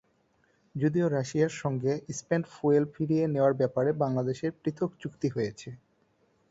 [0.75, 5.69] যদিও রাশিয়ার সঙ্গে স্পেন্ট ফুয়েল ফিরিয়ে নেওয়ার ব্যাপারে বাংলাদেশের পৃথক চুক্তি হয়েছে।